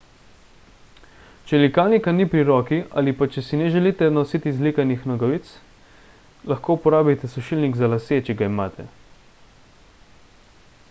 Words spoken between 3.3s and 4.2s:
če si ne želite